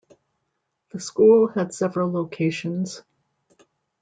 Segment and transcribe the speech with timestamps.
[0.93, 3.03] The school had several locations.